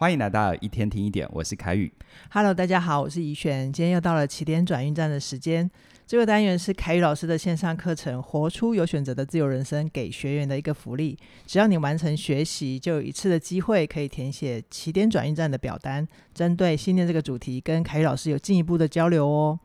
[0.00, 1.92] 欢迎来到一天听一点，我是凯宇。
[2.30, 3.70] Hello，大家好，我是怡璇。
[3.70, 5.70] 今天又到了起点转运站的时间。
[6.06, 11.18] 这个单元是凯宇老师的线上课程《活出有选择的自由人生》给学员的一个福利。
[11.44, 19.60] 只要你完成学习，就有一次的机会可以填写起点转运站的表单，针对信念这个主题，跟凯宇老师有进一步的交流哦。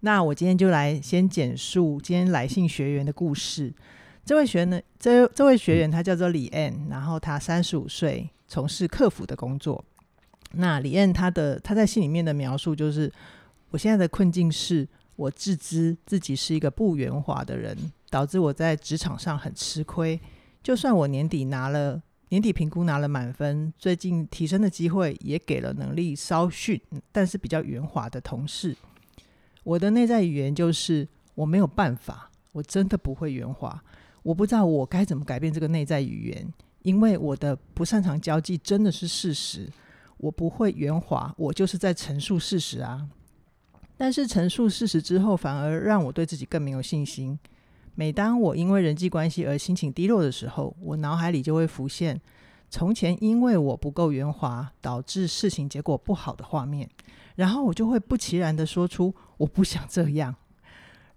[0.00, 3.70] 那我今天就来先简述今天来信学员的故事。
[4.24, 8.30] 这位学员呢，这这位学员他叫做李 n，然后他三十五岁。
[8.46, 9.84] 从事客服的工作。
[10.52, 13.12] 那李燕他的他在信里面的描述就是：
[13.70, 14.86] 我现在的困境是
[15.16, 17.76] 我自知自己是一个不圆滑的人，
[18.08, 20.20] 导致我在职场上很吃亏。
[20.62, 26.80] 就算我年底拿了年底评估拿了满分，最近提升的机会也给了能力稍逊
[27.12, 28.76] 但是比较圆滑的同事。
[29.62, 33.82] 我的内在语言就是我没有办法，我真的不会圆滑。
[34.22, 36.52] 我不知道我该怎么改变这个内在语言。
[36.84, 39.68] 因为我的不擅长交际真的是事实，
[40.18, 43.08] 我不会圆滑，我就是在陈述事实啊。
[43.96, 47.38] 但是陈述事实之后，反而让我对自己更没有信心。
[47.94, 52.20] 每当我因为人际关系而心情低落的时候，我脑海里就会浮现
[52.68, 56.90] 从前因为我不够圆滑，导致事情结果不好的画面，
[57.36, 60.34] 然后我就会不其然地说出我不想这样。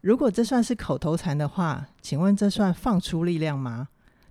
[0.02, 3.90] 如果这算是口头禅的话，请问这算放出力量吗？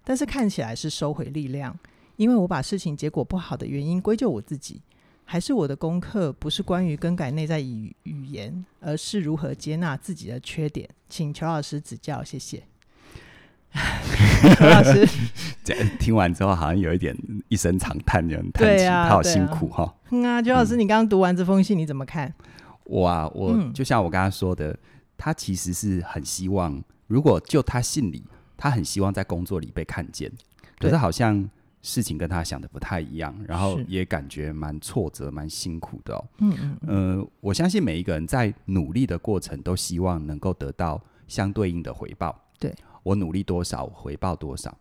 [0.09, 1.77] 但是看起来是收回力量，
[2.15, 4.81] 因为我把事情结果不好的原因归咎我自己，
[5.25, 10.89] 还是我的功课不是关于更改内在语语言，而是如何接纳自己的缺点？
[11.09, 12.63] 请乔老师指教，谢谢。
[14.55, 15.05] 乔老师，
[15.99, 17.13] 听完之后好像有一点
[17.49, 19.93] 一声长叹，有人叹气，他好辛苦哈。
[20.11, 22.33] 嗯啊，乔老师，你刚刚读完这封信，你怎么看？
[22.85, 24.79] 我啊，我、嗯、就像我刚刚说的，
[25.19, 28.23] 他其实是很希望，如果就他信里。
[28.57, 30.33] 他很希望在工作里被看见，
[30.79, 31.49] 可是好像
[31.83, 36.25] 事情跟他想的不太一样，然后也感觉蛮挫折、蛮辛苦的哦。
[36.39, 42.37] 嗯嗯，呃，我相信每一个人在努力的过程都希望能够得到相对应的回报。
[42.59, 44.77] 对，我努力多少，回报多少。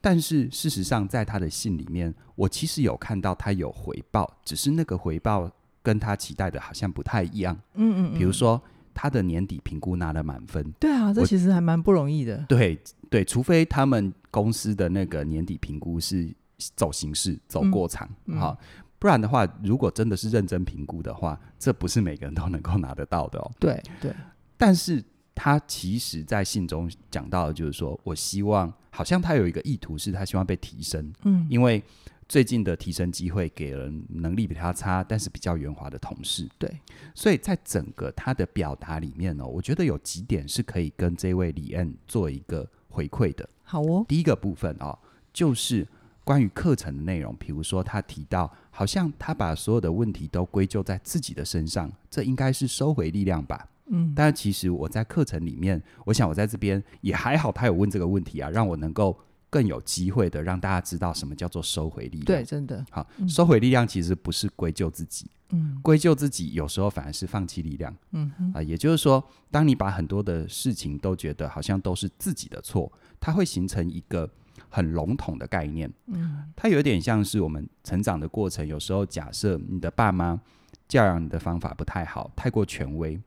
[0.00, 5.50] 但是事实上，在他的信里面，我其实有看到他有回报，只是那个回报
[5.82, 7.58] 跟他期待的好像不太一样。
[7.74, 8.62] 嗯嗯，比如说。
[9.00, 12.44] 他的年底评估拿了满分，对啊，这其实还蛮不容易的。
[12.48, 12.76] 对
[13.08, 16.28] 对，除非他们公司的那个年底评估是
[16.74, 18.56] 走形式、走过场，嗯嗯、
[18.98, 23.48] 不然的话，如果真的是认真评估的话，这不是每个人都能够拿得到的哦。
[23.60, 24.12] 对对，
[24.56, 25.00] 但是
[25.32, 31.80] 他其实在信中讲到的就是说，我希望，好像他有一个意图，是他希望被提升，嗯，因为。
[32.28, 36.46] 最近的提升机会给了能力比他差，但是比较圆滑的同事。
[36.58, 36.70] 对，
[37.14, 43.48] 所以在整个他的表达里面呢，我觉得有几点是可以跟这位李恩做一个回馈的。
[43.64, 44.98] 好哦，第一个部分哦，
[45.32, 45.88] 就是
[46.22, 53.66] 关于课程的内容，比如说他提到，好像他把所有的问题都归咎在自己的身上，这应该是收回力量吧？
[53.86, 59.18] 嗯，但其实我在课程里面，我想我在这边也还好，他有问这个问题啊，让我能够。
[59.50, 62.24] 更有机会的让大家知道什么叫做收回力量。
[62.24, 74.30] 对，真的好，收回力量其实不是归咎自己，嗯，归咎自己有时候反而是放弃力量，嗯啊、呃，也就是说，当你把很多的事情都觉得好像都是自己的错，它会形成一个
[74.68, 80.38] 很笼统的概念，嗯，它有点像是我们成长的过程，有时候假设你的爸妈
[80.86, 83.18] 教养你的方法不太好，太过权威，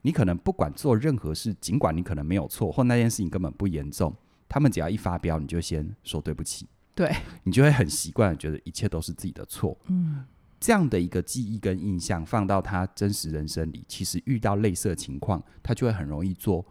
[0.00, 4.14] 你可能不管做任何事，尽管你可能没有错，或那件事情根本不严重。
[4.48, 7.14] 他们只要一发飙，你就先说对不起，对，
[7.44, 9.76] 你就会很习惯觉得一切都是自己的错。
[9.88, 10.24] 嗯，
[10.58, 16.64] 这样的一个记忆跟印象放到他真实人生里，其实遇到类似的情况，他就会很容易做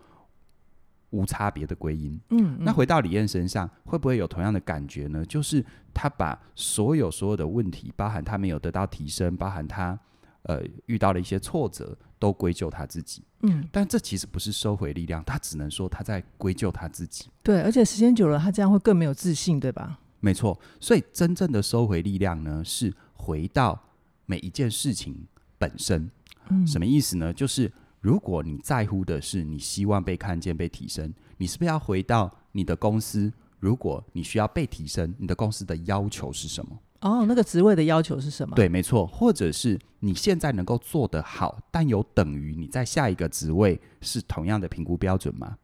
[1.11, 2.19] 无差别的归因。
[2.29, 5.25] 嗯，嗯，那回到李燕身上，会不会有同样的感觉呢？
[5.25, 9.99] 就是他把所有所有的问题，包含他没有得到提升，包含他。
[10.47, 13.23] 呃，遇到了一些挫折，都归咎他自己。
[13.41, 17.29] 嗯，但这其实不是收回力量，他只能说他在归咎他自己。
[17.43, 19.99] 对，而且时间久了，他这样会更没有自信，对吧？
[20.19, 23.79] 没错，所以真正的收回力量呢，是回到
[24.25, 26.09] 每一件事情本身。
[26.49, 27.31] 嗯，什么意思呢？
[27.33, 33.31] 就是如果你在乎的是你希望被看见、被提升，你是不是要回到你的公司？
[33.59, 36.77] 如果你需要被提升，你的公司的要求是什么？
[37.01, 38.55] 哦，那个职位的要求是什么？
[38.55, 45.55] 对，没错，或者是你现在能够做得好，但有等于你在下一个职位是同样的评估标准吗？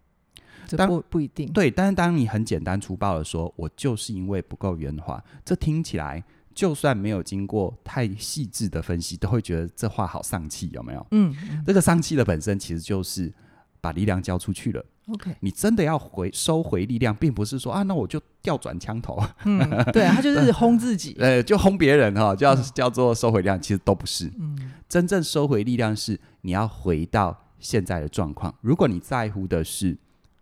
[0.68, 1.52] 这不不一定。
[1.52, 6.24] 对，但是当你很简单粗暴的说，我就是因为不够圆滑，这听起来
[6.54, 11.06] 就算没有经过太细致的分析，都会觉得这话好丧气，有没有？
[11.12, 11.36] 嗯，
[11.66, 13.34] 这个丧气的本身其实就是
[13.82, 14.86] 把力量交出去了。
[15.08, 19.22] OK，你真的要回收回力量，并不是说啊，那我就调转枪头。
[19.44, 19.60] 嗯，
[19.92, 24.32] 对，他就是轰自己， 呃，就轰别人哈，叫叫做收回力量，其实都不是。
[24.40, 28.54] 嗯，真正收回力量是你要回到现在的状况。
[28.62, 29.98] 如果你在乎的是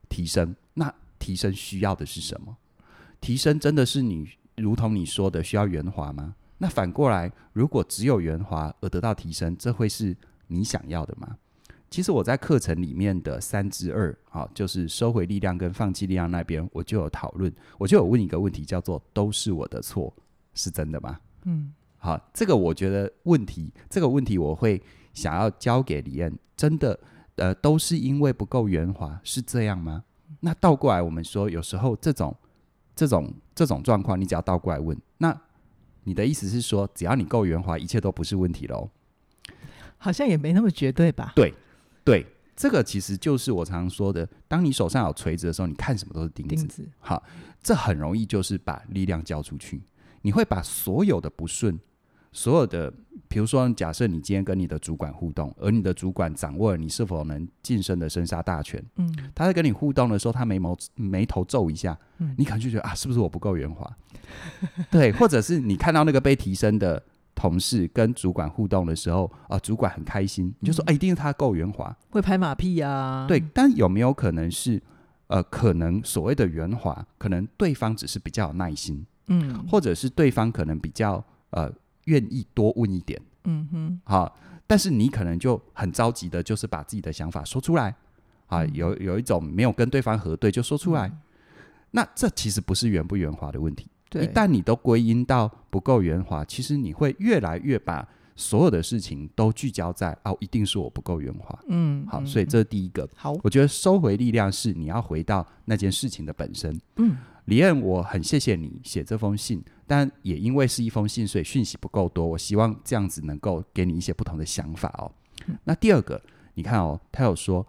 [0.10, 2.56] 提升，那提升需要的是什么？
[3.22, 4.28] 提升真的是你
[4.58, 6.36] 如同你说的需要圆滑吗？
[6.58, 10.16] 那反过来，如果只有圆滑而得到提升，这会是
[10.48, 11.38] 你想要的吗？
[11.90, 20.14] 其实我在课程里面的三之二，好，就是收回力量跟放弃力量那边，我就有讨论，我就有问一个问题，叫做“都是我的错”，
[20.54, 21.20] 是真的吗？
[21.46, 24.80] 嗯，好，这个我觉得问题，这个问题我会
[25.16, 27.00] 想要交给李燕，真的，
[27.38, 30.04] 呃，都是因为不够圆滑，是这样吗？
[30.42, 32.36] 那倒过来，我们说，有时候这种、
[32.96, 35.36] 这种、这种状况，你只要倒过来问，那
[36.04, 38.92] 你的意思是说，只要你够圆滑，一切都不是问题喽？
[39.98, 41.34] 好像也没那么绝对吧？
[41.36, 41.52] 对。
[42.10, 42.26] 对，
[42.56, 46.56] 这个其实就是我常常说的，当你手上有锤子的时候，你看什么都是钉子。
[46.56, 46.90] 钉子。
[46.98, 47.22] 好，
[47.62, 49.80] 这很容易就是把力量交出去。
[50.24, 51.80] 你会把所有的不顺，
[52.32, 52.92] 所有的，
[53.28, 63.88] 比如说，假设你今天跟你的主管互动，而你的主管掌握了你是否能晋升的生杀大权，嗯，他在跟你互动的时候，他眉毛眉头皱一下，嗯，你可能就觉得啊，是不是我不够圆滑？
[64.90, 67.04] 对，或者是你看到那个被提升的。
[67.40, 73.28] 同事跟主管互动的时候啊，主管很开心，你就说，哎、嗯，一定是他够圆滑，会拍马屁呀、啊。
[73.30, 74.82] 对，但有没有可能是，
[75.28, 81.72] 呃，可能所谓的圆滑，可能对方只是比较有耐心，嗯，或者是对方可能比较呃
[82.06, 84.36] 愿意多问一点，嗯哼，好，
[84.68, 87.96] 但是你可能就很着急的，就是把自己的想法说出来，
[88.48, 91.18] 啊，嗯、有有一种没有跟对方核对就说出来，嗯、
[91.92, 93.88] 那这其实不是圆不圆滑的问题。
[94.10, 101.60] 对，一旦你都归因到不够圆滑，其实你会越来越把所有的事情都聚焦在哦，一定是我不够圆滑。
[101.68, 103.08] 嗯，好，所以这是第一个。
[103.16, 106.80] 好，我觉得收回力量是你要回到那件事情的本身。
[106.96, 112.26] 嗯，李燕，我很谢谢你写这封信，但也因为是一封信，所以讯息不够多。
[112.26, 115.12] 我希望这样子能够给你一些不同的想法哦。
[115.48, 116.22] 嗯，那第二个，
[116.54, 117.68] 你看哦，他有说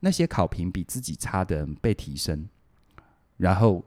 [0.00, 2.48] 那些考评比自己差的人被提升，
[3.38, 3.84] 然后。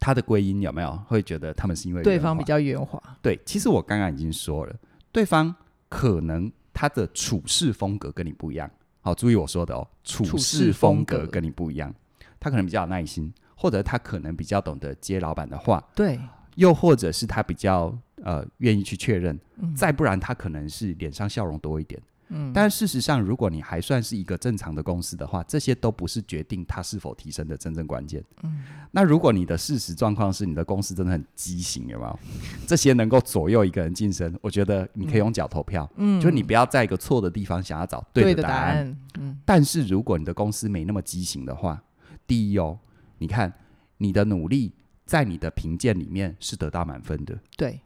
[0.00, 3.00] 他的归因有没有会觉得他们是因为对方比较圆滑？
[3.20, 4.74] 对，其实我刚刚已经说了，
[5.12, 5.54] 对方
[5.90, 8.68] 可能他的处事风格跟你不一样。
[9.02, 11.94] 好，注意我说的哦，处事风格跟你不一样。
[12.38, 15.82] 他可能比较有耐心，或者他可能比较懂得接老板的话。
[15.94, 16.18] 对，
[16.54, 19.38] 又或者是他比较呃愿意去确认。
[19.56, 22.00] 嗯，再不然他可能是脸上笑容多一点。
[22.30, 28.24] 嗯，但事实上，如果你还算是一个正常的公司的话，这些都不是决定它是否提升的真正关键。
[28.42, 28.62] 嗯，
[28.92, 32.18] 那如果你的事实状况是你的公司真的很畸形，有没有？
[32.66, 35.90] 这些能够左右一个人晋升，我觉得你可以用脚投票。
[35.96, 38.96] 嗯，就你不要在一个错的地方想要找对的答案。
[39.18, 41.82] 嗯，但是如果你的公司没那么畸形的话，
[42.26, 42.78] 第一哦，
[43.18, 43.52] 你看
[43.98, 44.72] 你的努力
[45.04, 47.36] 在你的评鉴里面是得到满分的。
[47.56, 47.80] 对。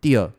[0.00, 0.32] 第二。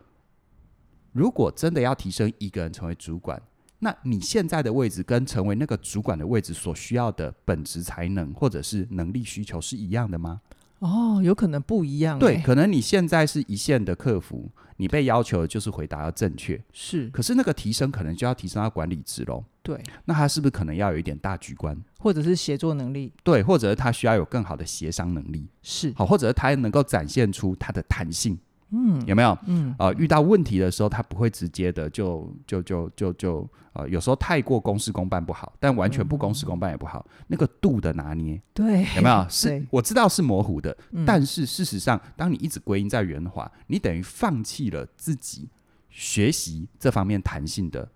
[1.15, 3.41] 如果真的要提升一个人成为主管，
[3.79, 10.41] 那你现在的位置跟成为那个主管的位置所需要的本质才能或者是能力需求是一样的吗？
[10.79, 12.19] 哦，有可能不一样。
[12.19, 16.61] 对，可能你现在是一线的客服，你被要求的就是回答要正确。
[16.73, 19.41] 是，可是那个提升可能就要提升到管理职喽。
[19.63, 23.13] 对，那他是不是可能要有一点大局观，或者是协作能力？
[23.23, 25.47] 对，或者是他需要有更好的协商能力？
[25.63, 28.37] 是，好，或者是他能够展现出他的弹性。
[28.71, 29.37] 嗯，有没有？
[29.45, 39.25] 嗯，呃，遇到问题的时候，他不会直接的就就就就就呃，有时候太过公事公办不好，但完全不公事公办也不好，嗯、那个度的拿捏，对，有没有？
[39.29, 45.47] 是，我知道是模糊的，嗯、但是事实上，当你一直归因在圆滑，你等于放弃了自己
[45.89, 47.87] 学习这方面弹性的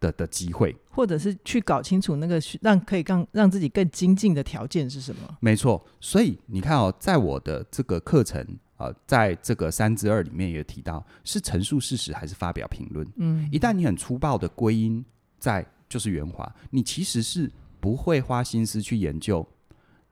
[0.00, 5.36] 的的机会，或者是去搞清楚那个让可以让让自己更精进的条件是什么？
[5.40, 8.44] 没错，所以你看哦，在我的这个课程。
[8.76, 13.06] 呃，在这个三之二里面也提到，是陈述事实还是发表评论？
[13.16, 15.04] 嗯，一旦你很粗暴的归因
[15.38, 19.46] 在就是圆滑，你其实是不会花心思去研究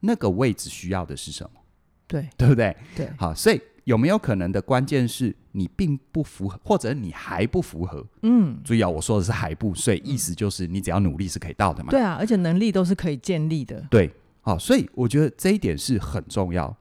[0.01, 1.61] 那个位置需要的是什么，
[2.07, 2.77] 对，对不对？
[2.95, 8.07] 对，好，所以有没有可能的关键是你并不符合，或者你还不符合？
[8.23, 11.91] 嗯，注意啊，我说的是还不，所以意思就是你只要努力是可以到的嘛。
[11.91, 13.85] 对啊，而且能力都是可以建立的。
[13.91, 14.09] 对，
[14.41, 16.77] 好，所以我觉得这一点是很重要。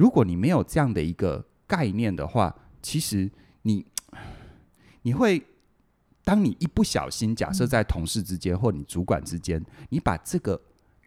[0.00, 3.30] 如果你没有这样的一个概念的话，其实
[3.60, 3.84] 你
[5.04, 5.42] 你会，
[6.24, 10.58] 当你一不小心，假设在同事之间或你主管之间，你把这个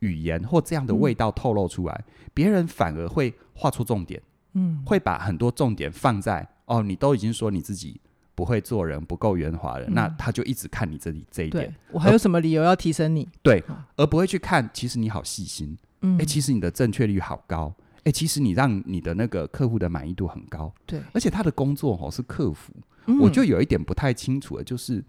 [0.02, 4.22] 语言或这样的味道透露出来，别人反而会画出重点，
[4.54, 8.00] 嗯，会把很多重点放在哦，你都已经说你自己
[8.36, 11.76] 不会做人，不够圆滑的，嗯、那他就一直看你这里这一点。
[11.92, 13.28] 我还有什么理由要提升你？
[13.42, 13.64] 对，
[13.96, 15.76] 而不会去看，其实你好细心。
[16.02, 17.74] 嗯，哎，其实你的正确率好高。
[18.04, 20.74] 哎，其实你让你的那个客户的满意度很高。
[20.86, 22.74] 对，而且他的工作哦是客服，
[23.06, 25.04] 嗯、我就有一点不太清楚的，就是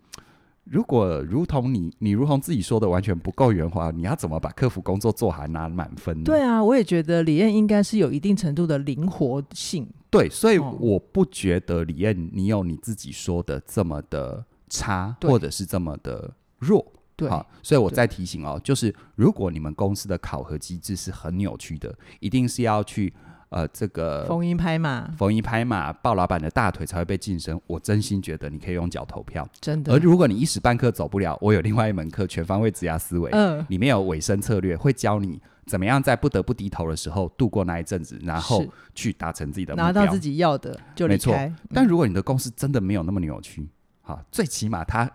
[0.65, 6.23] 如果如同你，你如同自己说的，完全不够圆滑，你要怎么把客服工作做好拿满分呢？
[6.25, 9.89] 对啊，我也觉得李燕应该是有一定程度的灵活性。
[10.09, 16.87] 对，所以我不觉得李燕你有你自己说的这么的差，或者是这么的弱。
[17.16, 23.12] 对，好，所以我再提醒哦，就是如果你们公司的考核机制是很扭曲的，一定是要去
[23.50, 27.61] 呃这个逢迎拍马，逢迎拍马抱老板的大腿才会被晋升。
[27.66, 29.92] 我真心觉得你可以用脚投票，真的。
[29.92, 35.40] 而如果你一时半刻走不了，我有另外一门课全方位职涯思维，嗯、呃，里面有尾声策略，会教你。
[35.66, 38.62] 怎么样在不得不低头的时候度过那一阵子，然后
[38.94, 41.47] 去达成自己的目标，拿到自己要的就离开。
[41.47, 43.66] 没错，但如果你的公司真的没有那么扭曲，
[44.02, 45.11] 好，最起码他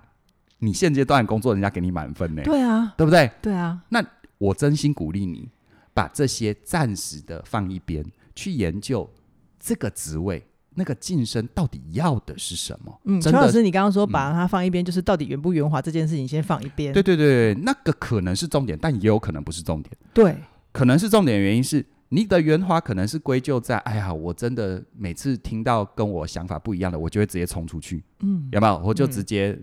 [0.59, 2.43] 你现阶段工作人家给你满分呢？
[2.43, 3.31] 对啊，对不对？
[3.41, 3.81] 对啊。
[3.89, 4.03] 那
[4.37, 5.49] 我真心鼓励你
[5.93, 9.09] 把这些暂时的放一边，去研究
[9.59, 10.45] 这个职位。
[10.75, 13.01] 那个晋升到底要的是什么？
[13.03, 16.93] 嗯，陈老师，你刚刚说把它放一边，就是到底圆不圆滑这件事情先放一边。
[16.93, 19.91] 对对对，那个可能是重点，但也有可能不是重点。
[20.13, 20.37] 对，
[20.71, 28.01] 可能是重点的原因是你的圆滑可能是归咎在，哎呀，我真的每次听到跟我想法不一样的，我就会直接冲出去。
[28.21, 28.77] 嗯，有没有？
[28.85, 29.59] 我就直接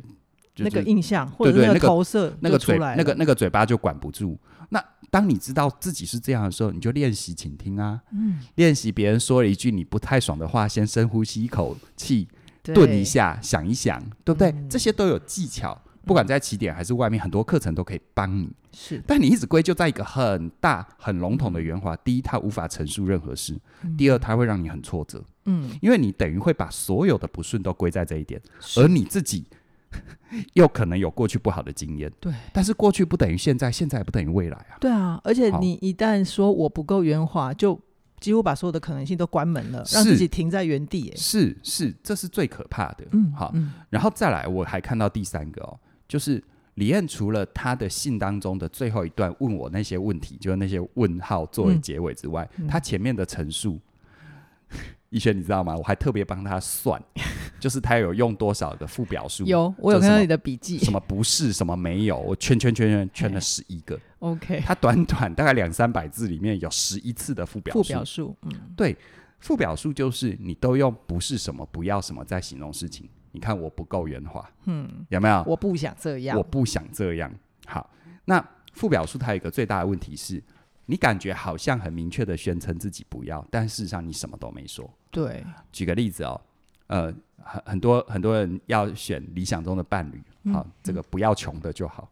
[0.59, 4.39] 那个印象或者那个投射，那个嘴，那个那个嘴巴就管不住。
[4.71, 12.27] 那当你知道自己是这样的时候，你就练习倾听啊，嗯，练习别人说了一句你不太爽的话，先深呼吸一口气，
[12.63, 14.51] 顿对一下，想一想，对不对？
[14.51, 18.51] 嗯、这些都有技巧，不管在起点还是外面，很多课程都可以帮你。
[18.73, 25.23] 是，但你一直归咎在一个很大、很笼统的圆滑，第一，它无法陈述任何事；嗯、第二，它会让你很挫折。
[25.45, 28.41] 嗯，因为你等于会把所有的不顺都归在这一点，
[28.77, 29.47] 而你自己。
[30.55, 34.77] 又可能有过去不好的经验，对，但是过去不等于现在，现在不等于未来啊。
[34.81, 37.79] 对啊，而且你一旦说我不够圆滑，就
[38.21, 41.13] 几乎把所有的可能性都关门了，让自己停在原地。
[41.17, 43.05] 是是，这是最可怕的。
[43.13, 46.43] 嗯，好，嗯、然后再来，我还看到第三个哦，就是
[46.75, 53.81] 李燕除了他的信当中的最后一段问我那些问题，就是那些问号作为结尾之外，嗯嗯、他前面的陈述。
[55.11, 55.77] 逸轩，你知道吗？
[55.77, 57.01] 我还特别帮他算，
[57.61, 59.45] 就是他有用多少的副表述。
[59.45, 60.79] 有，我有看到你的笔记。
[60.79, 63.99] 什么不是，什么没有，我圈圈圈圈圈了十一个。
[64.19, 67.83] OK，他短短大概两三百字里面有十一次的副表述。
[67.83, 68.97] 副表述，嗯，对，
[69.41, 73.09] 副表述就是你都用不是什么，不要什么在形容事情。
[73.33, 75.45] 你看我不够圆滑，嗯，有没有？
[75.47, 77.33] 我不想这样，我不想这样。
[77.67, 77.89] 好，
[78.25, 80.43] 那副表述它有一个最大的问题是。
[80.87, 84.89] 你感觉好像很明确的宣称自己不要，但事实上你什么都没说。
[85.11, 86.41] 对，举个例子哦，
[86.87, 87.13] 呃，
[87.43, 92.09] 很很多很多人要选理想中的伴侣，好，嗯、这个不要穷的就好。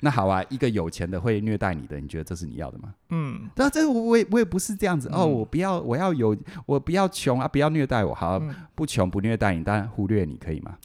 [0.00, 2.94] 嗯、那好啊，一个有钱的会虐待你的，你觉得这是你要的吗？
[3.10, 10.76] 嗯，那这个我也我也不是这样子、嗯、哦，我不要我要有我不要穷啊，不要虐待我，好，嗯、不穷不虐待你，当然忽略你可以吗？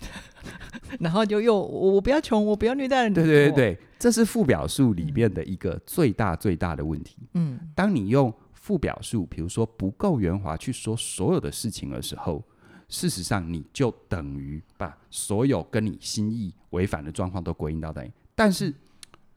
[1.00, 3.14] 然后就又我我不要穷，我不要虐待人。
[3.14, 7.18] 对对对对，这是副表述里面的一个最大最大的问题。
[7.34, 12.44] 嗯，当你用副表述，比如说不够圆滑去说所有的事情的时候，
[12.88, 18.12] 事实上你就等于把所有跟你心意违反的状况都归因到那里。
[18.36, 18.72] 但是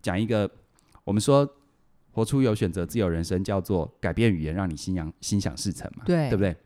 [0.02, 0.50] 讲一个，
[1.04, 1.48] 我们说
[2.12, 6.02] 活出有选择自由人生，叫做改变语言，让你心想心想事成嘛。
[6.06, 6.56] 对，对不对？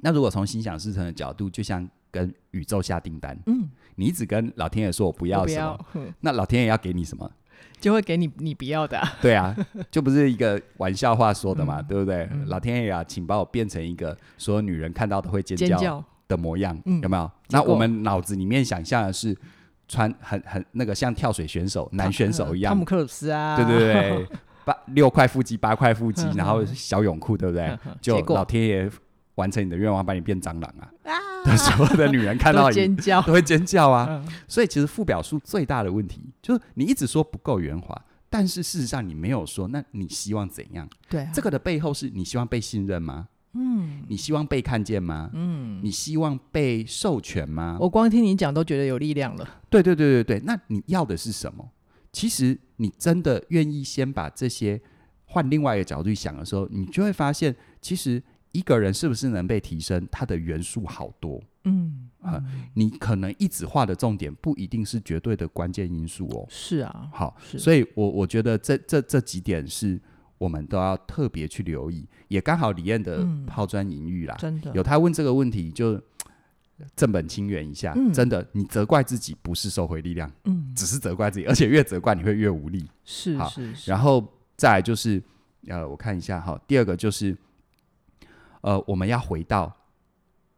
[0.00, 1.88] 那如果从心想事成的角度，就像。
[2.10, 5.78] 跟宇宙下订单，嗯，你一直跟老天爷说我不要什么，
[6.20, 7.30] 那老天爷要给你什么，
[7.78, 8.98] 就会给你你不要的。
[9.20, 9.54] 对啊，
[9.90, 12.26] 就不是一个玩笑话说的嘛，对不对？
[12.46, 17.30] 老天爷啊，请把我变成一个所有女人看到都会尖叫的模样，有没有？
[17.50, 19.36] 那我们脑子里面想象的是
[19.88, 24.28] 穿很很那个像跳水选手男选手一样，汤姆克鲁斯啊，对对对，
[24.64, 27.76] 八六块腹肌八块腹肌，然后小泳裤，对不对？
[28.00, 28.90] 就老天爷
[29.36, 30.86] 完成你的愿望，把你变蟑螂啊！
[31.56, 34.22] 所有的女人看到你尖叫，都会尖叫啊！
[34.46, 40.86] 所以其实副表述最大的问题就是你一直说不够圆滑，但是事实上你没有说，那你希望怎样？
[41.08, 43.28] 对啊，这个的背后是你希望被信任吗？
[44.08, 45.30] 嗯，你希望被看见吗？
[45.34, 47.76] 嗯，你希望被授权吗？
[47.80, 49.48] 我光听你讲都觉得有力量了。
[49.68, 51.70] 对对对对对，那你要的是什么？
[52.12, 54.80] 其实你真的愿意先把这些
[55.26, 58.22] 换另外一个角度去想的时候，你就会发现其实。
[58.52, 60.08] 一个人是不是能被提升？
[60.10, 66.46] 它的元素好多，嗯啊、呃，你可能一直画的重点不一定是绝对的关键因素哦。
[66.48, 70.00] 是啊，好，所以我我觉得这这这几点是
[70.38, 76.00] 我们都要特别去留意，也刚好李燕的抛砖引玉啦，真的、嗯、有他问这个问题就，
[76.94, 78.12] 正本清源一下，嗯。
[78.12, 82.88] 真的，你责怪自己不是收回力量，嗯，只是责怪自己，而且越责怪你会越无力。
[83.04, 84.24] 是是是，然后
[84.56, 85.20] 再来就是，
[85.66, 87.36] 呃，我看一下哈，第二个就是，
[88.60, 89.76] 呃，我们要回到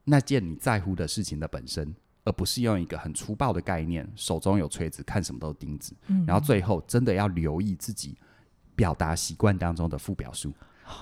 [0.04, 1.94] 那件你在乎的事情的本身，
[2.24, 5.94] 而不是用一个很粗暴的概念，手中有锤子，看什么都钉子。
[6.08, 6.22] 嗯。
[6.26, 8.14] 然后最后真的要留意自己
[8.80, 10.50] 表达习惯当中的副表述。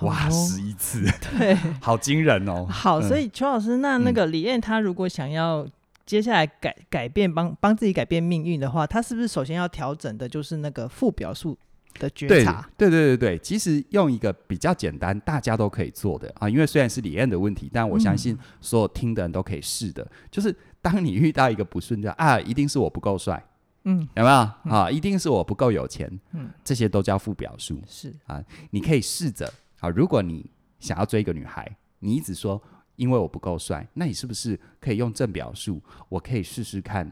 [0.00, 1.04] 哇，哦十一次，
[1.38, 2.66] 对，好惊人哦！
[2.68, 5.64] 好，嗯所以邱老师，那那个李燕，她如果想要
[6.04, 11.56] 接下来改改变，帮帮自己改变命运的话，她是不是首先要调整的就是那个副表述
[12.00, 12.68] 的觉对察？
[12.76, 20.04] 对对对对，其实用一个比较简单，大家都可以做的啊，因为虽然是李燕的问题，但我相信所有听的人都可以试的。
[20.30, 23.42] 就是当你遇到一个不顺的啊，一定是我不够帅，
[23.90, 24.36] 嗯，有没有
[24.76, 24.90] 啊？
[24.90, 27.80] 一定是我不够有钱，嗯，这些都叫负表述。
[27.86, 31.66] 是啊，你可以试着啊，如果你想要追一个女孩，
[31.98, 32.62] 你一直说
[32.96, 35.82] 因为我不够帅，那你是不是可以用正表述？
[36.10, 37.10] 我可以试试看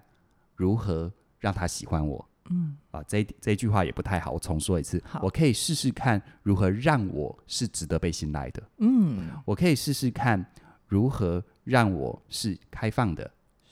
[0.55, 2.29] 如何让她喜欢我。
[2.51, 5.03] 嗯，啊，这这一句话也不太好，我重说一次。
[5.23, 8.63] 我可以试试看如何让我是值得被信赖的。
[8.79, 10.45] 嗯，我可以试试看
[10.87, 13.29] 如何让我是开放的。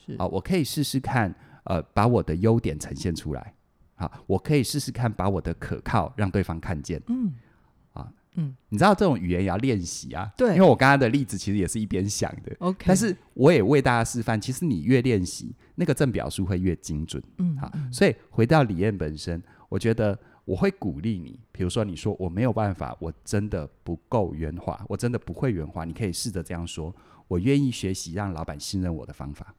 [0.06, 1.32] 是，啊，我可以试试看，
[1.64, 3.54] 呃，把我的优点呈现出来。
[3.96, 7.00] 好，我可以试试看把我的可靠让对方看见。
[7.06, 7.32] 嗯，
[7.92, 10.32] 啊，嗯，你知道这种语言也要练习啊。
[10.36, 12.54] 对因为我刚刚的例子其实也是一边想的。
[12.58, 17.22] OK，但是我也为大家示范，其实你越练习，那个正表述会越精准。
[17.38, 26.94] 嗯，好，嗯所以回到理念本身，我觉得我会鼓励你，比如说你说我没有办法，我真的不够圆滑，我真的不会圆滑，你可以试着这样说，
[27.28, 29.54] 我愿意学习让老板信任我的方法。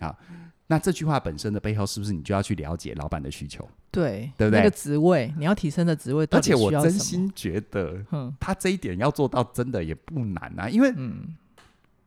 [0.00, 0.18] 好，
[0.66, 3.68] 那这句话本身的背后，是不是你就要去了解老板的需求？
[3.90, 11.36] 对，对不对那个职位，你要提升的职位而且我真心觉得，嗯他这一点要做到真的也不难啊，因为嗯，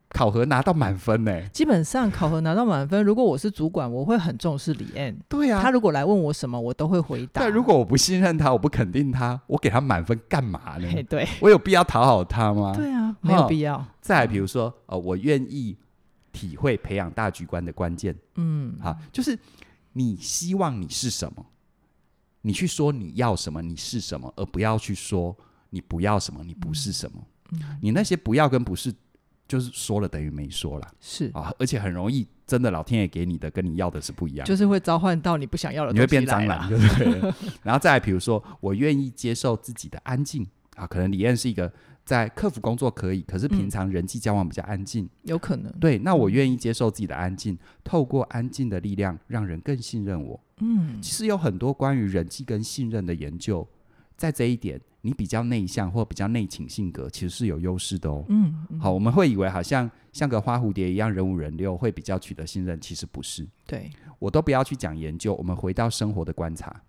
[0.09, 5.15] 考核拿到满分呢、基本上考核拿到满分，如果我是主管，我会很重视李燕。
[5.29, 7.43] 对啊，他如果来问我什么，我都会回答。
[7.43, 11.03] 对，如果我不信任他，我不肯定他，我给他满分干嘛呢？
[11.03, 12.73] 对我有必要讨好他吗？
[12.75, 13.85] 对啊，没有必要。
[14.01, 15.77] 再，比如说，呃，我愿意
[16.38, 19.38] 体会培养大局观的关键，嗯，好，就是
[19.93, 21.43] 你希望你是什么，
[22.41, 25.36] 你去说你要什么，你是什么，而不要去说
[25.71, 27.28] 你不要什么，你不是什么。
[27.52, 27.60] 嗯。
[27.82, 28.93] 你那些不要跟不是，
[29.47, 30.88] 就是说了等于没说了。
[31.02, 34.45] 是，啊，而且很容易，真的老天爷给你的跟你要的是不一样。
[34.45, 37.34] 就是会召唤到你不想要的你会变蟑螂，对 不对？
[37.63, 40.47] 然后再来，比如说，我愿意接受自己的安静。
[40.76, 41.73] 啊，可能李燕是一个
[42.08, 45.10] 在客服工作可以，可是平常人际交往比较安静。
[45.24, 45.70] 有可能。
[45.74, 50.39] 对，那我愿意接受自己的安静，透过安静的力量，让人更信任我。
[50.60, 53.67] 嗯，其实有很多关于人际跟信任的研究，
[54.15, 58.24] 在这一点，你比较内向或比较内倾性格，其实是有优势的哦。
[58.30, 63.46] 嗯，嗯好，我们会以为好像像个花蝴蝶一样人五人六，会比较取得信任，其实不是。
[63.65, 66.82] 对，我都不要去讲研究，我们回到生活的观察。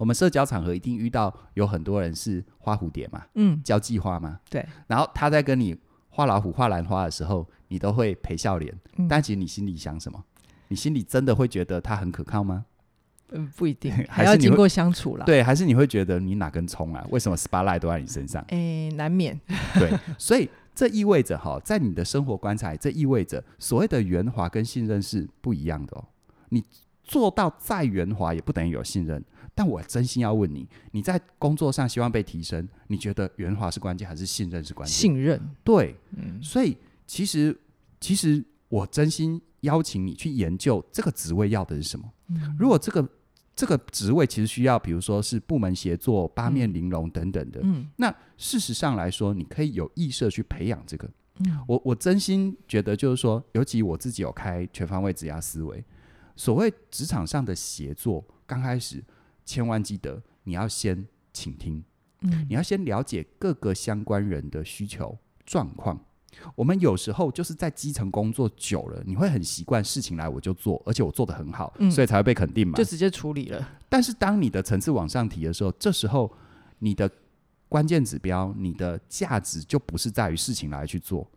[0.00, 4.66] 我们社交场合一定遇到有很多人是花蝴蝶嘛，嗯，交际花嘛，对。
[4.86, 5.76] 然后他在跟你
[6.08, 10.24] 画老虎、画兰花的时候，你都会陪笑脸，嗯但其实你心里想什么？
[10.68, 12.64] 你心里真的会觉得他很可靠吗？
[13.32, 17.06] 嗯，不一定， 还要经过相处啦。，对，还是你会觉得你哪根葱啊？
[17.10, 18.42] 为什么 spotlight 都在你身上？
[18.48, 19.38] 哎，难免。
[19.78, 26.04] 对，所以这意味着哈，在你的生活观察，这意味着所谓的圆滑跟信任是不一样的哦。
[26.48, 26.64] 你
[27.10, 29.20] 做到再圆滑，也不等于有信任。
[29.52, 34.94] 但我真心要问你，你在工作上希望被提升，你觉得圆滑是关键，还是信任是关键？
[34.96, 36.76] 信任，对，嗯，所以
[37.08, 37.58] 其实
[38.00, 42.08] 其实我真心邀请你去研究这个职位要的是什么。
[42.28, 43.06] 嗯如果这个
[43.56, 51.10] 这个职位其实需要，比如说是部门协作、八面玲珑等等的，嗯那事实上来说，你可以有意识地去培养这个。
[51.40, 55.82] 嗯我我真心觉得，就是说，尤其我自己有开全方位职压思维，
[56.40, 59.04] 所谓职场上的协作，刚开始
[59.44, 61.84] 千万记得你要先倾听，
[62.22, 66.02] 嗯你要先了解各个相关人的需求状况。
[66.54, 72.72] 我们有时候就是在基层工作久了，你会很习惯事情来我就做，而且我做得很好，嗯所以才会被肯定嘛。
[72.74, 73.68] 就直接处理了。
[73.90, 76.34] 但是当你的层次往上提的时候，这时候
[76.78, 77.10] 你的
[77.68, 81.30] 关键指标、你的价值就不是在于事情来去做，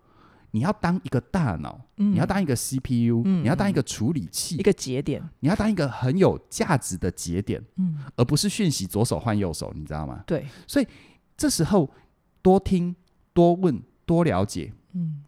[0.55, 5.19] 你要当一个大脑，嗯你要当一个 CPU，、嗯你要当一个处理器，一个节点。
[5.39, 10.23] 你要当一个很有价值的节点，嗯，而不是讯息左手换右手，你知道吗？
[10.27, 10.87] 对，所以
[11.35, 11.89] 这时候
[12.43, 12.95] 多听、
[13.33, 14.71] 多问、多了解。
[14.93, 15.23] 嗯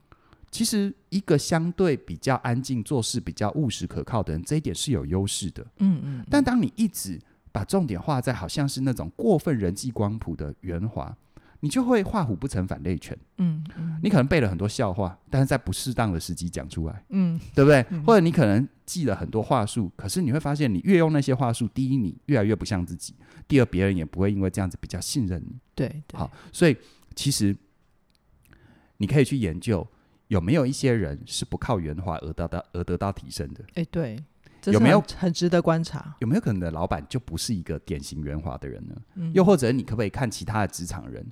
[0.52, 5.66] 其实，一个相对比较安静、做事比较务实可靠的人，这一点是有优势的。
[5.80, 7.20] 嗯嗯，但当你一直
[7.52, 11.14] 把重点画在好像是那种过分人际光谱的圆滑，
[11.62, 13.18] 你就会画虎不成反类犬。
[13.38, 17.86] 嗯，嗯，你可能背了很多笑话，但是在不适当的时机讲出来，嗯，对不对？
[17.90, 23.14] 嗯、或者你可能记了很多话术，可是你会发现，你越用那些话术，第一，你越来越不像自己；
[23.48, 25.58] 第二，别人也不会因为这样子比较信任你。
[25.74, 26.78] 对，对，好，所以
[27.16, 27.56] 其实
[28.98, 29.88] 你可以去研究
[30.28, 33.64] 有没有一些人是不靠圆滑而得到而得到提升的。
[33.76, 34.18] 哎，对。
[34.72, 36.16] 有没有很值得观察？
[36.22, 38.96] 有没有可能的老板就不是一个典型圆滑的人呢？
[39.14, 41.24] 嗯、又或者你可不可以看其他的职场人，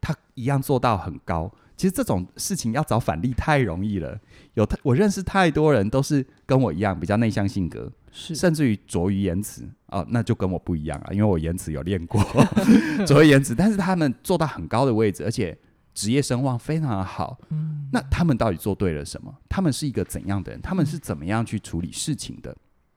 [0.00, 1.52] 他一样做到很高？
[1.76, 4.18] 其实这种事情要找反例太容易了。
[4.54, 12.22] 有我认识太多人都是跟我一样比较内向性格，是甚至于拙于言辞哦，那就跟我不一样啊，因为我言辞有练过
[13.06, 15.56] 拙于言辞，但是他们做到很高的位置，而且
[15.94, 17.38] 职业声望非常的好。
[17.48, 19.34] 嗯，那他们到底做对了什么？
[19.48, 20.60] 他们是一个怎样的人？
[20.60, 22.54] 他们是怎么样去处理事情的？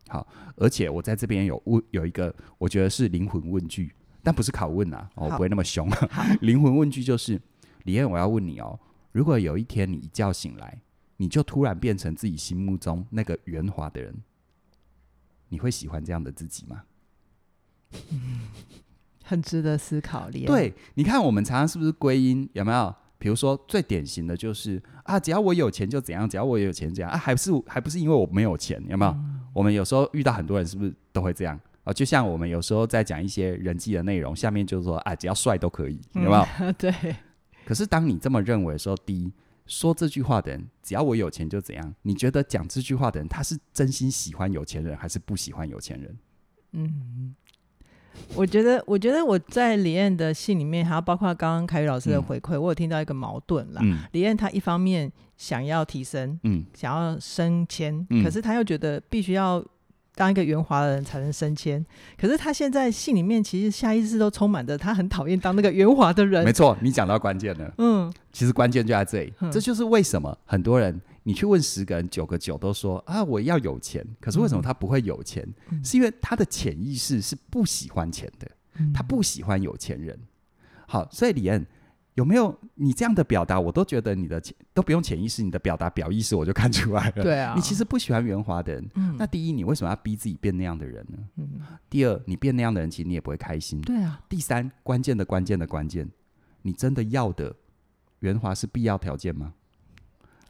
[0.10, 5.90] 好，而且我在这边有问有一个，我觉得是灵魂问句，但不是拷问啊，我不会那么凶。
[6.42, 7.40] 灵魂问句就是，
[7.84, 8.80] 李燕，我要问你哦，
[9.12, 10.82] 如果有一天你一觉醒来，
[11.18, 14.16] 你就突然变成自己心目中那个圆滑的人，
[15.50, 16.84] 你会喜欢这样的自己吗？
[18.12, 18.48] 嗯，
[19.24, 20.48] 很值得思考，李燕。
[20.48, 22.50] 对，你看我们常常是不是归因？
[22.54, 22.96] 有没有？
[23.20, 28.84] 比如说最典型的就是啊，只要我有钱就怎样，只要我有钱怎样啊，还不是还不是因为我没有钱？
[28.90, 29.12] 有没有？
[29.12, 31.94] 嗯我们有时候遇到很多人，是不是都会这样啊？
[31.94, 36.48] 就像我们有时候在讲一些人际的内容，下面就是说啊，只要帅都可以，有没有？
[36.60, 36.94] 嗯、 对。
[37.66, 39.32] 可是当你这么认为的时候，第一，
[39.66, 41.94] 说这句话的人，只要我有钱就怎样？
[42.02, 46.18] 你觉得讲这句话的人，他是真心喜欢有钱人，还是不喜欢有钱人？
[46.74, 47.36] 嗯，
[48.36, 53.82] 我觉得，我觉得我在李燕的信里面，还有包括刚刚凯宇老师的回馈，嗯、我有听到一个矛盾啦。
[53.84, 55.12] 嗯、李燕她一方面。
[55.36, 59.62] 想要提升，嗯，想要升迁，嗯、可是她又觉得必须要
[60.16, 61.86] 当一个圆滑的人才能升迁。
[62.18, 66.44] 可是他现在信里面其实下意识都充满着他很讨厌当那个圆滑的人。
[66.44, 67.74] 没错，你讲到关键了。
[67.78, 74.06] 嗯，其实关键就在这里，嗯、这就是为什么很多人你去问十个人，九个九都说啊，我要有钱。
[74.20, 75.48] 可是为什么他不会有钱？
[75.72, 80.18] 嗯、是因为他的潜意识是不喜欢钱的，嗯、他不喜欢有钱人。
[80.88, 81.66] 好，所以李恩。
[82.16, 83.60] 有没有你这样的表达？
[83.60, 87.24] 我都觉得你的潜都不用潜意识，你的表达表意识我就看出来了。
[87.24, 88.90] 对啊，你其实不喜欢圆滑的人。
[88.96, 91.18] 嗯，那第一，你为什么要逼自己变那样的人呢？
[91.38, 93.82] 嗯，第二，你变那样的人，其实你也不会开心。
[93.82, 94.22] 对啊。
[94.30, 96.10] 第三，关键的关键的关键，
[96.62, 97.56] 你真的要的
[98.20, 99.54] 圆滑是必要条件吗？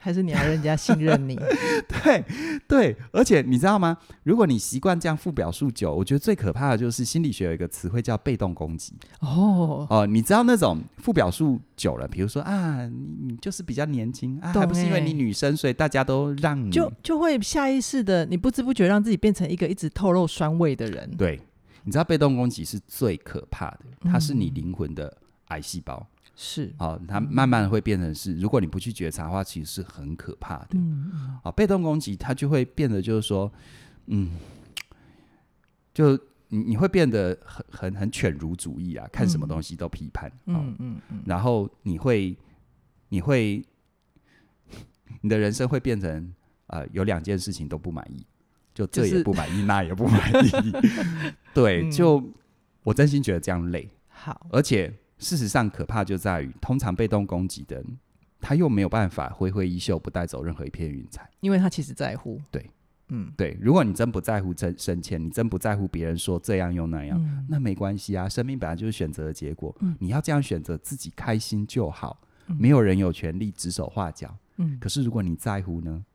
[0.04, 1.34] 还是你要人家信任你？
[1.88, 2.26] 对
[2.68, 3.98] 对，而且你知道吗？
[4.24, 8.94] 如果你习惯这样负表述久，我觉得最可怕的就是心理学有一个词汇叫被动攻击。
[9.22, 21.10] 哦哦，你知道那种负表述久了，比如说啊，你你就是比较年轻啊，还不是因为你女生，所以大家都让你，就就会下意识的，你不知不觉让自己变成一个一直透露酸味的人。
[21.18, 21.40] 对，
[21.86, 25.16] 你知道被动攻击是最可怕的，它是你灵魂的
[25.48, 26.06] 癌细胞。
[26.36, 30.70] 是，好、哦，它慢慢会变成是，如果你不去觉察的话，其实是很可怕的。
[30.74, 31.40] 嗯嗯。
[31.44, 33.52] 好、哦，被动攻击它就会变得就是说，
[34.08, 34.32] 嗯，
[35.94, 36.18] 就
[36.48, 40.32] 你你会变得很很很犬儒主义啊，看什么东西都批判。
[40.46, 41.02] 嗯、哦、嗯嗯。
[41.10, 42.36] 嗯，然后你会
[43.10, 43.64] 你会
[45.22, 46.34] 你的人生会变成
[46.66, 48.26] 呃有两件事情都不满意，
[48.74, 50.50] 就这也不满意，就是、那也不满意。
[51.54, 52.34] 对，就、嗯、
[52.82, 53.88] 我真心觉得这样累。
[54.08, 54.92] 好，而且。
[55.24, 57.98] 事实上，可怕就在于，通常被动攻击的人，
[58.42, 62.40] 他又没有办法挥挥衣袖不带走任何一片云彩，因为他其实在乎。
[62.52, 62.70] 对，
[63.08, 63.58] 嗯，对。
[63.62, 68.28] 如果你真不在乎真深浅，你真不在乎别人说这样又那样，嗯、那没关系啊。
[68.28, 72.20] 生命本来就是选择的结果，嗯、你要这样选择，自己开心就好。
[72.48, 74.38] 嗯、没有人有权利指手画脚。
[74.58, 74.78] 嗯。
[74.80, 76.06] 可是如果你在乎呢？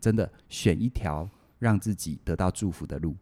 [0.00, 3.14] 真的选一条让自己得到祝福的路，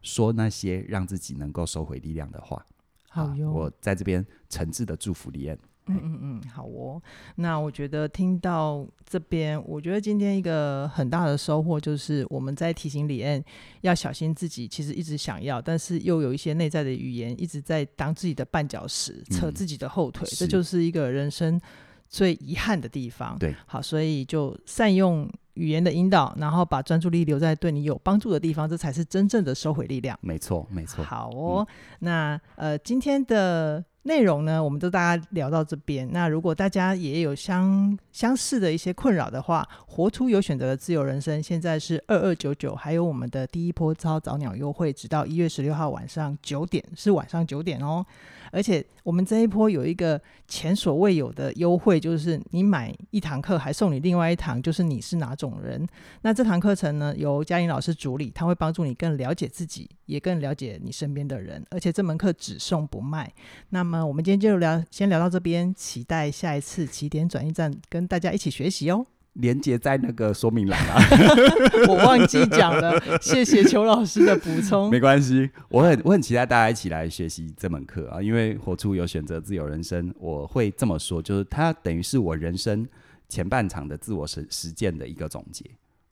[0.00, 2.66] 说那些让自己能够收回力量的话。
[3.14, 5.58] 好哟，我在这边诚挚的祝福李燕。
[5.86, 7.02] 嗯嗯嗯，好哦。
[7.34, 13.44] 那我觉得听到这边，我觉得今天一个很大的收获就是我们在提醒李恩
[13.82, 21.60] 要小心自己，其实一直想要，但是又有一些内在的语言一直在当自己的绊脚石，扯自己的后腿，嗯、这就是一个人生
[22.08, 23.38] 最遗憾的地方。
[23.38, 25.30] 对，好，所以就善用。
[25.54, 30.18] 语言的引导，然后把专注力留在对你有帮助的地方，这才是真正的收回力量。
[30.22, 31.04] 没错，没错。
[31.04, 36.10] 好哦，嗯、那呃，今天的内容呢，我们都大家聊到这边。
[36.12, 48.04] 那如果大家也有相相似的一些困扰的话，活出有选择的自由人生，现在是二二九九，还有我们的第一波超早鸟优惠，直到一月十六号晚上九点，是晚上九点哦。
[48.50, 55.88] 而且我们这一波有一个前所未有的优惠，就是你买一堂课还送你另外一堂，就是你是哪种人。
[56.20, 61.64] 那这堂课程呢，由嘉玲老师主理，他会帮助你更了解自己，也更了解你身边的人。
[61.70, 63.32] 而且这门课只送不卖。
[63.70, 69.06] 那么我们今天就聊，先聊到这边，期待下一次起点转运站跟大家一起学习哦。
[69.34, 71.00] 连接在那个说明栏啊，
[71.88, 74.90] 我忘记讲了， 谢谢邱老师的补充。
[74.90, 82.86] 没关系，我很我很期待大家一起来学习这门课啊，因为活出有选择自由人生，我会这么说，就是它等于是我人生
[83.28, 85.64] 前半场的自我实实践的一个总结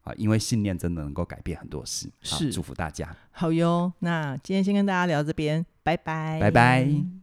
[0.02, 3.14] 啊，因为信念真的能够改变很多事，是祝福大家。
[3.32, 7.19] 好哟，那今天先跟大家聊这边，拜拜，拜拜。